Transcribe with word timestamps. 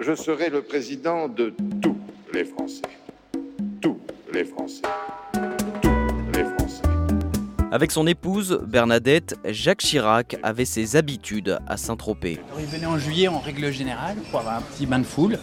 Je 0.00 0.14
serai 0.14 0.48
le 0.48 0.62
président 0.62 1.26
de 1.26 1.52
tous 1.82 1.96
les 2.32 2.44
Français. 2.44 2.82
Tous 3.80 3.98
les 4.32 4.44
Français. 4.44 4.82
Tous 5.82 5.98
les 6.32 6.44
Français. 6.44 6.82
Avec 7.72 7.90
son 7.90 8.06
épouse, 8.06 8.60
Bernadette, 8.64 9.34
Jacques 9.44 9.80
Chirac 9.80 10.36
avait 10.44 10.66
ses 10.66 10.94
habitudes 10.94 11.58
à 11.66 11.76
Saint-Tropez. 11.76 12.38
Alors, 12.46 12.60
il 12.60 12.66
venait 12.66 12.86
en 12.86 12.96
juillet 12.96 13.26
en 13.26 13.40
règle 13.40 13.72
générale 13.72 14.16
pour 14.30 14.38
avoir 14.38 14.58
un 14.58 14.62
petit 14.62 14.86
bain 14.86 15.00
de 15.00 15.04
foule. 15.04 15.36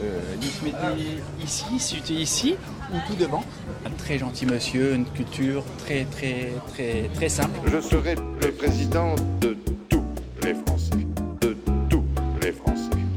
Euh, 0.00 0.20
il 0.40 0.48
se 0.48 0.64
mettait 0.64 1.02
ici, 1.42 1.64
c'était 1.80 2.14
ici 2.14 2.54
ou 2.94 2.98
tout 3.08 3.16
devant. 3.16 3.42
Un 3.84 3.90
très 3.90 4.18
gentil 4.18 4.46
monsieur, 4.46 4.94
une 4.94 5.06
culture 5.06 5.64
très 5.78 6.04
très 6.04 6.52
très 6.68 7.10
très 7.12 7.28
simple. 7.28 7.58
Je 7.66 7.80
serai 7.80 8.14
le 8.14 8.52
président 8.52 9.16
de 9.40 9.56
tous 9.88 10.04
les 10.44 10.54
Français. 10.54 10.85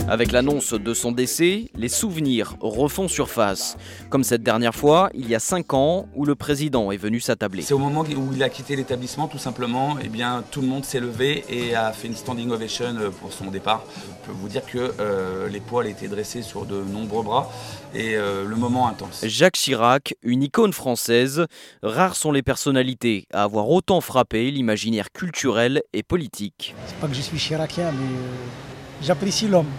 Avec 0.10 0.32
l'annonce 0.32 0.74
de 0.74 0.94
son 0.96 1.12
décès, 1.12 1.70
les 1.76 1.88
souvenirs 1.88 2.56
refont 2.62 3.08
surface. 3.08 3.78
Comme 4.10 4.24
cette 4.24 4.42
dernière 4.42 4.74
fois, 4.74 5.12
il 5.14 5.30
y 5.30 5.36
a 5.36 5.40
cinq 5.40 5.74
ans, 5.74 6.08
où 6.16 6.26
le 6.26 6.34
président 6.34 6.92
est 6.92 6.98
venu 6.98 7.20
s'attabler. 7.20 7.62
C'est 7.62 7.76
au 7.76 7.78
moment 7.78 8.02
où 8.02 8.34
il 8.34 8.42
a 8.42 8.50
quitté 8.50 8.76
l'établissement, 8.76 9.28
tout 9.28 9.38
simplement, 9.38 9.98
eh 10.04 10.10
bien, 10.10 10.44
tout 10.50 10.62
le 10.62 10.68
monde 10.68 10.84
s'est 10.84 11.00
levé 11.00 11.46
et 11.48 11.76
a 11.76 11.92
fait 11.92 12.08
une 12.08 12.16
standing 12.16 12.50
ovation 12.50 12.96
euh, 12.98 13.10
pour 13.12 13.32
son 13.32 13.52
départ. 13.52 13.84
Je 14.24 14.28
peux 14.28 14.36
vous 14.36 14.48
dire 14.48 14.66
que 14.66 14.94
euh, 15.00 15.48
les 15.48 15.60
poils 15.60 15.88
étaient 15.88 16.08
dressés 16.08 16.42
sur 16.42 16.66
de 16.66 16.82
nombreux 16.82 17.24
bras 17.24 17.52
et 17.94 18.16
euh, 18.16 18.46
le 18.46 18.56
moment 18.56 18.88
intense. 18.88 19.24
Jacques 19.24 19.58
Chirac, 19.58 20.16
une 20.24 20.42
icône 20.42 20.74
française, 20.74 21.46
rares 21.84 22.16
sont 22.16 22.32
les 22.32 22.42
personnalités 22.42 23.26
à 23.32 23.44
avoir 23.44 23.70
autant 23.70 24.02
frappé 24.02 24.50
l'imaginaire 24.50 25.12
culturel 25.12 25.84
et 25.94 26.02
politique. 26.02 26.74
C'est 26.88 26.96
pas 26.98 27.08
que 27.08 27.14
je 27.14 27.22
suis 27.22 27.38
chiracien, 27.38 27.92
mais 27.92 28.06
euh, 28.06 29.04
j'apprécie 29.04 29.48
l'homme. 29.48 29.70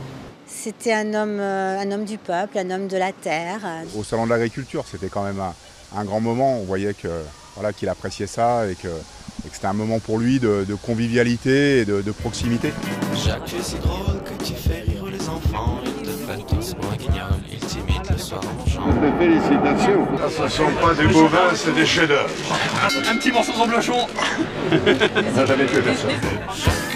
C'était 0.62 0.92
un 0.92 1.14
homme, 1.14 1.38
euh, 1.41 1.78
un 1.80 1.91
homme 1.91 2.05
du 2.05 2.19
peuple, 2.19 2.59
un 2.59 2.70
homme 2.70 2.87
de 2.87 2.98
la 2.98 3.12
terre. 3.12 3.60
Au 3.96 4.05
salon 4.05 4.27
de 4.27 4.30
l'agriculture, 4.30 4.84
c'était 4.91 5.08
quand 5.08 5.25
même 5.25 5.41
un, 5.41 5.55
un 5.98 6.05
grand 6.05 6.20
moment. 6.20 6.58
On 6.58 6.64
voyait 6.64 6.92
que 6.92 7.08
voilà 7.56 7.72
qu'il 7.72 7.89
appréciait 7.89 8.27
ça 8.27 8.67
et 8.67 8.75
que, 8.75 8.89
et 8.89 9.48
que 9.48 9.55
c'était 9.55 9.69
un 9.69 9.72
moment 9.72 10.00
pour 10.00 10.19
lui 10.19 10.39
de, 10.39 10.67
de 10.69 10.75
convivialité 10.75 11.78
et 11.78 11.84
de, 11.86 12.02
de 12.02 12.12
proximité. 12.12 12.75
Jacques, 13.14 13.47
tu 13.47 13.56
es 13.56 13.62
si 13.62 13.77
drôle 13.77 14.22
que 14.22 14.44
tu 14.44 14.52
fais 14.52 14.83
rire 14.83 15.06
les 15.06 15.28
enfants. 15.30 15.80
Ils 15.83 16.44
te 16.44 16.74
pour 16.77 16.92
un 16.92 16.97
guignol. 16.97 17.41
Ils 17.50 17.58
t'imitent 17.61 18.11
le 18.11 18.19
soir 18.19 18.42
en 18.45 18.69
chant. 18.69 18.84
Félicitations. 19.19 20.06
Ce 20.36 20.42
ne 20.42 20.48
sont 20.48 20.72
pas 20.78 20.95
des 20.95 21.06
bovins, 21.06 21.55
c'est 21.55 21.74
des 21.74 21.86
chefs-d'œuvre. 21.86 22.28
Un 23.11 23.17
petit 23.17 23.33
morceau 23.33 23.52
de 23.52 23.58
reblochon. 23.58 24.06
Ça 25.34 25.41
n'a 25.41 25.47
jamais 25.47 25.64
tué 25.64 25.80
personne. 25.80 26.11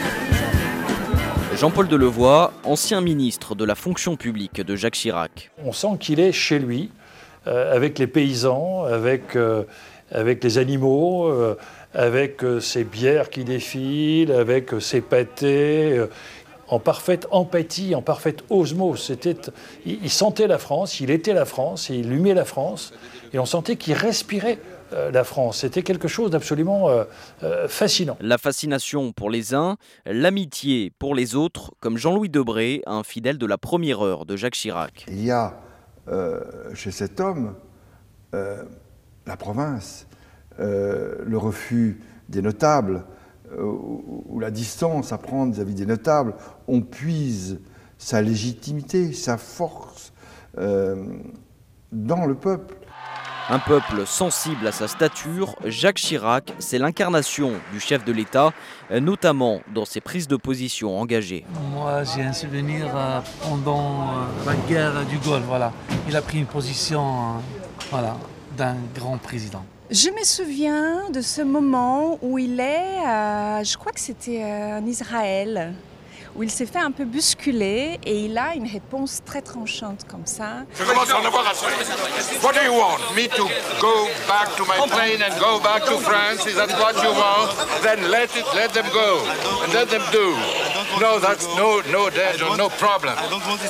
Jean-Paul 1.57 1.87
Delevoye, 1.87 2.51
ancien 2.65 3.01
ministre 3.01 3.55
de 3.55 3.65
la 3.65 3.77
fonction 3.77 4.17
publique 4.17 4.61
de 4.61 4.75
Jacques 4.75 4.95
Chirac. 4.95 5.51
On 5.65 5.73
sent 5.73 5.97
qu'il 6.01 6.19
est 6.19 6.33
chez 6.33 6.59
lui, 6.59 6.91
euh, 7.47 7.75
avec 7.75 7.99
les 8.01 8.09
paysans, 8.09 8.85
avec, 8.85 9.37
euh, 9.37 9.63
avec 10.11 10.43
les 10.43 10.59
animaux, 10.59 11.29
euh, 11.29 11.57
avec 11.95 12.43
ses 12.61 12.83
bières 12.83 13.31
qui 13.31 13.45
défilent, 13.45 14.33
avec 14.33 14.71
ses 14.81 15.01
pâtés, 15.01 16.05
en 16.67 16.81
parfaite 16.81 17.29
empathie, 17.31 17.95
en 17.95 18.03
parfaite 18.03 18.43
osmose. 18.51 19.13
Il, 19.87 19.99
il 20.03 20.11
sentait 20.11 20.49
la 20.49 20.59
France, 20.59 20.99
il 20.99 21.11
était 21.11 21.35
la 21.35 21.45
France, 21.45 21.89
il 21.89 22.13
humait 22.13 22.35
la 22.35 22.45
France, 22.45 22.93
et 23.33 23.39
on 23.39 23.47
sentait 23.47 23.77
qu'il 23.77 23.95
respirait 23.95 24.59
la 24.93 25.25
France. 25.25 25.59
C'était 25.59 25.83
quelque 25.83 26.09
chose 26.09 26.31
d'absolument 26.31 26.89
euh, 26.89 27.05
euh, 27.43 27.69
fascinant. 27.69 28.17
La 28.21 28.39
fascination 28.39 29.13
pour 29.13 29.31
les 29.31 29.55
uns, 29.55 29.77
l'amitié 30.07 30.93
pour 30.99 31.15
les 31.15 31.35
autres, 31.35 31.73
comme 31.81 31.97
Jean-Louis 31.97 32.29
Debré, 32.29 32.83
un 32.87 33.03
fidèle 33.03 33.39
de 33.39 33.47
la 33.47 33.59
première 33.59 34.05
heure 34.05 34.27
de 34.27 34.37
Jacques 34.37 34.55
Chirac. 34.55 35.05
Il 35.09 35.25
y 35.25 35.31
a 35.31 35.61
euh, 36.09 36.41
chez 36.75 36.91
cet 36.91 37.21
homme 37.21 37.55
euh, 38.35 38.63
la 39.27 39.37
province, 39.37 40.07
euh, 40.61 41.17
le 41.25 41.39
refus 41.39 42.01
des 42.29 42.43
notables, 42.43 43.05
euh, 43.53 43.63
ou, 43.63 44.39
la 44.41 44.51
distance 44.51 45.13
à 45.13 45.19
prendre 45.19 45.55
vis-à-vis 45.55 45.75
des 45.75 45.87
notables. 45.87 46.35
On 46.69 46.83
puise 46.83 47.61
sa 47.99 48.21
légitimité, 48.21 49.13
sa 49.13 49.39
force 49.39 50.13
euh, 50.59 50.97
dans 51.93 52.27
le 52.27 52.35
peuple. 52.35 52.77
Un 53.51 53.59
peuple 53.59 54.07
sensible 54.07 54.67
à 54.67 54.73
sa 54.73 54.89
stature, 54.89 55.55
Jacques 55.67 55.99
Chirac, 55.99 56.55
c'est 56.59 56.79
l'incarnation 56.79 57.53
du 57.75 57.81
chef 57.81 58.03
de 58.03 58.11
l'État, 58.11 58.55
notamment 58.91 59.61
dans 59.75 59.85
ses 59.85 60.01
prises 60.01 60.27
de 60.29 60.37
position 60.37 60.99
engagées. 60.99 61.45
Moi, 61.75 62.05
j'ai 62.05 62.23
un 62.23 62.33
souvenir 62.33 62.87
euh, 62.97 63.21
pendant 63.43 64.01
euh, 64.01 64.47
la 64.47 64.55
guerre 64.67 65.05
du 65.05 65.19
Golfe. 65.19 65.45
Voilà. 65.47 65.73
Il 66.09 66.17
a 66.17 66.23
pris 66.23 66.39
une 66.39 66.47
position 66.47 67.03
euh, 67.03 67.33
voilà, 67.91 68.17
d'un 68.57 68.77
grand 68.95 69.19
président. 69.19 69.63
Je 69.91 70.09
me 70.09 70.25
souviens 70.25 71.11
de 71.11 71.21
ce 71.21 71.43
moment 71.43 72.19
où 72.23 72.39
il 72.39 72.59
est, 72.59 73.07
euh, 73.07 73.63
je 73.63 73.77
crois 73.77 73.93
que 73.93 74.01
c'était 74.01 74.43
en 74.43 74.87
Israël, 74.87 75.75
où 76.35 76.43
il 76.43 76.51
s'est 76.51 76.67
fait 76.67 76.81
un 76.81 76.91
peu 76.91 77.05
bousculer 77.05 77.99
et 78.05 78.25
il 78.25 78.37
a 78.39 78.55
une 78.55 78.67
réponse 78.67 79.21
très 79.25 79.43
tranchante 79.43 80.01
comme 80.09 80.27
ça. 80.27 80.65
Je 80.79 80.85
commence 80.85 81.11
à 81.11 81.21
en 81.21 81.25
avoir 81.25 81.49
assez. 81.49 81.67
What 82.43 82.53
do 82.53 82.61
you 82.65 82.73
want? 82.73 82.99
Me 83.15 83.29
to 83.29 83.45
go 83.81 84.09
back 84.27 84.55
to 84.57 84.65
my 84.65 84.87
plane 84.89 85.23
and 85.23 85.39
go 85.39 85.61
back 85.61 85.85
to 85.85 85.99
France? 85.99 86.47
Is 86.47 86.57
that 86.57 86.71
what 86.79 86.95
you 87.03 87.11
want? 87.11 87.51
Then 87.83 88.11
let 88.11 88.35
it, 88.37 88.45
let 88.55 88.73
them 88.73 88.87
go 88.93 89.25
and 89.65 89.73
let 89.73 89.89
them 89.89 90.03
do. 90.13 90.35
No, 91.01 91.19
that's 91.19 91.47
no, 91.57 91.81
no 91.91 92.09
danger, 92.11 92.57
no 92.57 92.69
problem. 92.69 93.15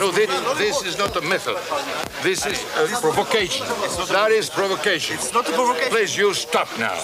No, 0.00 0.10
this, 0.10 0.28
this 0.58 0.82
is 0.84 0.98
not 0.98 1.16
a 1.16 1.20
method. 1.22 1.56
This 2.22 2.44
is 2.46 2.62
a 2.76 3.00
provocation. 3.00 3.66
That 4.08 4.30
is 4.30 4.50
provocation. 4.50 5.16
It's 5.16 5.32
not 5.32 5.48
a 5.48 5.52
provocation. 5.52 5.90
Please, 5.90 6.16
you 6.16 6.34
stop 6.34 6.68
now. 6.78 6.94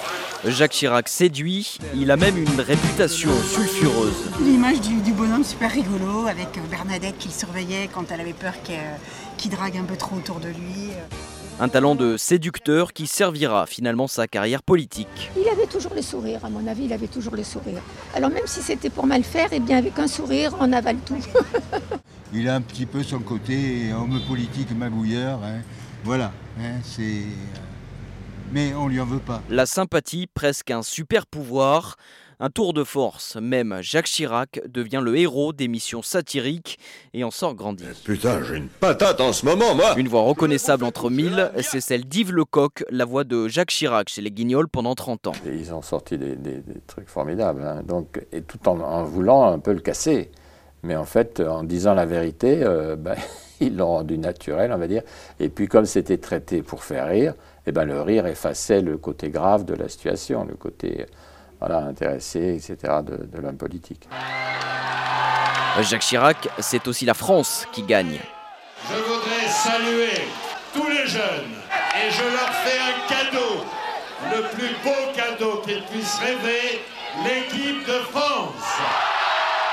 Jacques 0.44 0.72
Chirac 0.72 1.08
séduit, 1.08 1.78
il 1.94 2.10
a 2.10 2.16
même 2.16 2.36
une 2.38 2.60
réputation 2.60 3.30
sulfureuse. 3.42 4.30
L'image 4.40 4.80
du, 4.80 5.00
du 5.00 5.12
bonhomme 5.12 5.44
super 5.44 5.70
rigolo 5.70 6.26
avec 6.26 6.56
euh, 6.56 6.60
Bernadette 6.70 7.18
qui 7.18 7.28
le 7.28 7.34
surveillait 7.34 7.88
quand 7.92 8.10
elle 8.10 8.20
avait 8.20 8.32
peur 8.32 8.54
qu'il 8.62 8.76
qu'il 9.36 9.50
drague 9.50 9.76
un 9.76 9.84
peu 9.84 9.96
trop 9.96 10.16
autour 10.16 10.40
de 10.40 10.48
lui. 10.48 10.90
Un 11.60 11.68
talent 11.68 11.94
de 11.94 12.16
séducteur 12.16 12.94
qui 12.94 13.06
servira 13.06 13.66
finalement 13.66 14.06
sa 14.08 14.26
carrière 14.26 14.62
politique. 14.62 15.30
Il 15.36 15.46
avait 15.48 15.66
toujours 15.66 15.92
le 15.94 16.00
sourire, 16.00 16.42
à 16.42 16.48
mon 16.48 16.66
avis, 16.66 16.84
il 16.86 16.92
avait 16.92 17.06
toujours 17.06 17.36
le 17.36 17.44
sourire. 17.44 17.82
Alors 18.14 18.30
même 18.30 18.46
si 18.46 18.62
c'était 18.62 18.88
pour 18.88 19.06
mal 19.06 19.22
faire, 19.22 19.48
eh 19.52 19.60
bien 19.60 19.76
avec 19.76 19.98
un 19.98 20.06
sourire, 20.06 20.56
on 20.58 20.72
avale 20.72 20.96
tout. 21.04 21.18
Il 22.32 22.48
a 22.48 22.54
un 22.54 22.60
petit 22.60 22.86
peu 22.86 23.02
son 23.02 23.18
côté 23.18 23.92
homme 23.92 24.20
politique 24.28 24.70
magouilleur. 24.70 25.40
hein. 25.44 25.62
Voilà, 26.04 26.30
hein, 26.60 26.78
c'est. 26.84 27.02
euh, 27.02 27.60
Mais 28.52 28.72
on 28.72 28.86
lui 28.86 29.00
en 29.00 29.04
veut 29.04 29.18
pas. 29.18 29.42
La 29.50 29.66
sympathie, 29.66 30.28
presque 30.32 30.70
un 30.70 30.84
super 30.84 31.26
pouvoir, 31.26 31.96
un 32.40 32.50
tour 32.50 32.72
de 32.72 32.82
force. 32.84 33.36
Même 33.36 33.78
Jacques 33.82 34.06
Chirac 34.06 34.60
devient 34.66 35.00
le 35.04 35.16
héros 35.16 35.52
d'émissions 35.52 36.02
satiriques 36.02 36.78
et 37.14 37.22
en 37.22 37.30
sort 37.30 37.54
grandi. 37.54 37.84
Putain, 38.04 38.42
j'ai 38.42 38.56
une 38.56 38.68
patate 38.68 39.20
en 39.20 39.32
ce 39.32 39.44
moment, 39.46 39.74
moi. 39.74 39.94
Une 39.96 40.08
voix 40.08 40.22
reconnaissable 40.22 40.84
entre 40.84 41.10
mille, 41.10 41.52
c'est 41.62 41.80
celle 41.80 42.04
d'Yves 42.06 42.32
Lecoq, 42.32 42.84
la 42.90 43.04
voix 43.04 43.24
de 43.24 43.46
Jacques 43.46 43.70
Chirac 43.70 44.08
chez 44.08 44.22
les 44.22 44.30
Guignols 44.30 44.68
pendant 44.68 44.94
30 44.94 45.26
ans. 45.28 45.32
Et 45.46 45.54
ils 45.54 45.72
ont 45.72 45.82
sorti 45.82 46.18
des, 46.18 46.34
des- 46.34 46.60
des 46.62 46.80
trucs 46.86 47.08
formidables, 47.08 47.62
hein. 47.62 47.82
Donc, 47.86 48.20
et 48.32 48.42
tout 48.42 48.68
en, 48.68 48.80
en 48.80 49.04
voulant 49.04 49.44
un 49.52 49.58
peu 49.58 49.72
le 49.72 49.80
casser. 49.80 50.30
Mais 50.82 50.96
en 50.96 51.04
fait, 51.04 51.40
en 51.40 51.62
disant 51.62 51.92
la 51.94 52.06
vérité, 52.06 52.62
euh, 52.62 52.96
ben, 52.98 53.16
ils 53.60 53.76
l'ont 53.76 53.88
rendu 53.88 54.16
naturel, 54.16 54.72
on 54.72 54.78
va 54.78 54.86
dire. 54.88 55.02
Et 55.38 55.50
puis, 55.50 55.68
comme 55.68 55.84
c'était 55.84 56.16
traité 56.16 56.62
pour 56.62 56.82
faire 56.84 57.06
rire, 57.08 57.34
eh 57.66 57.72
ben, 57.72 57.84
le 57.84 58.00
rire 58.00 58.26
effaçait 58.26 58.80
le 58.80 58.96
côté 58.96 59.28
grave 59.28 59.66
de 59.66 59.74
la 59.74 59.90
situation, 59.90 60.46
le 60.48 60.54
côté 60.54 61.04
voilà, 61.60 61.84
intéressé, 61.84 62.56
etc., 62.56 62.94
de, 63.04 63.26
de 63.26 63.40
l'homme 63.40 63.56
politique. 63.58 64.08
Jacques 65.82 66.02
Chirac, 66.02 66.48
c'est 66.58 66.88
aussi 66.88 67.04
la 67.04 67.14
France 67.14 67.66
qui 67.72 67.82
gagne. 67.82 68.18
Je 68.88 68.96
voudrais 68.96 69.48
saluer 69.48 70.26
tous 70.74 70.88
les 70.88 71.06
jeunes 71.06 71.54
et 71.94 72.10
je 72.10 72.22
leur 72.22 72.52
fais 72.54 72.78
un 72.78 73.08
cadeau, 73.08 73.64
le 74.30 74.42
plus 74.54 74.74
beau 74.82 75.12
cadeau 75.14 75.62
qu'ils 75.64 75.82
puissent 75.84 76.18
rêver, 76.18 76.82
l'équipe 77.24 77.86
de 77.86 77.98
France. 78.10 78.80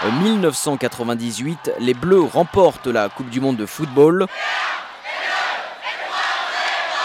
En 0.04 0.12
1998, 0.12 1.72
les 1.80 1.94
Bleus 1.96 2.22
remportent 2.22 2.88
la 2.88 3.10
Coupe 3.10 3.30
du 3.30 3.40
Monde 3.40 3.58
de 3.58 3.66
football. 3.66 4.28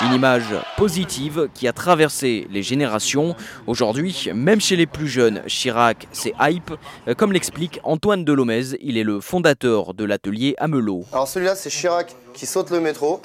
Une 0.05 0.15
image 0.15 0.55
positive 0.77 1.49
qui 1.55 1.69
a 1.69 1.73
traversé 1.73 2.47
les 2.51 2.63
générations. 2.63 3.37
Aujourd'hui, 3.67 4.31
même 4.35 4.61
chez 4.61 4.77
les 4.77 4.87
plus 4.87 5.09
jeunes, 5.09 5.43
Chirac, 5.47 6.09
c'est 6.13 6.33
hype. 6.41 6.73
Euh, 7.07 7.15
Comme 7.15 7.33
l'explique 7.33 7.81
Antoine 7.85 8.25
Delomez, 8.25 8.77
il 8.81 8.99
est 8.99 9.05
le 9.05 9.21
fondateur 9.21 9.95
de 9.95 10.05
l'atelier 10.05 10.55
Amelot. 10.59 11.05
Alors 11.13 11.29
celui-là, 11.29 11.55
c'est 11.55 11.71
Chirac 11.71 12.15
qui 12.35 12.47
saute 12.47 12.71
le 12.71 12.81
métro. 12.81 13.23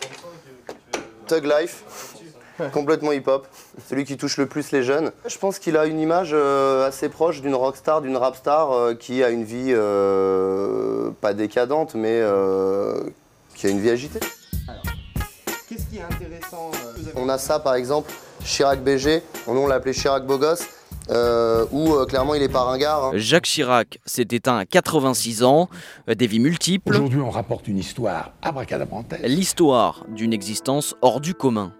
Tug 1.27 1.45
Life. 1.45 1.83
Complètement 2.73 3.11
hip-hop. 3.11 3.47
Celui 3.87 4.03
qui 4.05 4.17
touche 4.17 4.37
le 4.37 4.47
plus 4.47 4.71
les 4.71 4.83
jeunes. 4.83 5.11
Je 5.27 5.37
pense 5.37 5.59
qu'il 5.59 5.77
a 5.77 5.85
une 5.85 5.99
image 5.99 6.31
euh, 6.33 6.87
assez 6.87 7.09
proche 7.09 7.41
d'une 7.41 7.55
rockstar, 7.55 8.01
d'une 8.01 8.17
rapstar 8.17 8.71
euh, 8.71 8.93
qui 8.95 9.23
a 9.23 9.29
une 9.29 9.43
vie 9.43 9.69
euh, 9.69 11.11
pas 11.21 11.33
décadente, 11.33 11.93
mais 11.95 12.21
qui 13.55 13.67
a 13.67 13.69
une 13.69 13.79
vie 13.79 13.89
agitée. 13.89 14.19
Qu'est-ce 15.97 16.17
qui 16.17 16.23
est 16.23 16.25
intéressant 16.27 16.71
euh, 16.73 17.11
On 17.15 17.29
a 17.29 17.37
ça 17.37 17.59
par 17.59 17.75
exemple, 17.75 18.11
Chirac 18.43 18.83
BG, 18.83 19.23
on 19.47 19.67
l'a 19.67 19.75
appelé 19.75 19.93
Chirac 19.93 20.25
Beau 20.25 20.37
Gosse, 20.37 20.63
euh, 21.09 21.65
où 21.71 21.93
euh, 21.93 22.05
clairement 22.05 22.35
il 22.35 22.41
est 22.43 22.49
pas 22.49 22.63
ringard. 22.63 23.05
hein. 23.05 23.11
Jacques 23.15 23.45
Chirac 23.45 23.99
s'est 24.05 24.27
éteint 24.31 24.57
à 24.57 24.65
86 24.65 25.43
ans, 25.43 25.69
euh, 26.09 26.15
des 26.15 26.27
vies 26.27 26.39
multiples, 26.39 26.89
Aujourd'hui, 26.89 27.19
on 27.21 27.29
rapporte 27.29 27.67
une 27.67 27.77
histoire 27.77 28.31
abracadabrantesque. 28.41 29.23
l'histoire 29.23 30.05
d'une 30.09 30.33
existence 30.33 30.95
hors 31.01 31.19
du 31.21 31.33
commun. 31.33 31.73